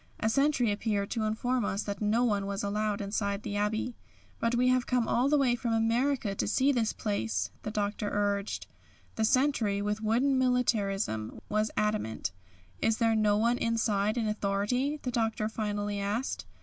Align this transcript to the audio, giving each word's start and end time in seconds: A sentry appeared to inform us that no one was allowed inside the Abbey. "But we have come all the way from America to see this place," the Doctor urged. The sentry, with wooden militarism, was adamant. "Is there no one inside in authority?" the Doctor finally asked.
A 0.19 0.29
sentry 0.29 0.71
appeared 0.71 1.11
to 1.11 1.25
inform 1.25 1.63
us 1.63 1.83
that 1.83 2.01
no 2.01 2.23
one 2.23 2.47
was 2.47 2.63
allowed 2.63 3.01
inside 3.01 3.43
the 3.43 3.55
Abbey. 3.55 3.95
"But 4.39 4.55
we 4.55 4.69
have 4.69 4.87
come 4.87 5.07
all 5.07 5.29
the 5.29 5.37
way 5.37 5.53
from 5.53 5.73
America 5.73 6.33
to 6.33 6.47
see 6.47 6.71
this 6.71 6.91
place," 6.91 7.51
the 7.61 7.69
Doctor 7.69 8.09
urged. 8.11 8.65
The 9.13 9.23
sentry, 9.25 9.79
with 9.79 10.01
wooden 10.01 10.39
militarism, 10.39 11.39
was 11.49 11.69
adamant. 11.77 12.31
"Is 12.81 12.97
there 12.97 13.15
no 13.15 13.37
one 13.37 13.59
inside 13.59 14.17
in 14.17 14.27
authority?" 14.27 14.99
the 15.03 15.11
Doctor 15.11 15.47
finally 15.47 15.99
asked. 15.99 16.47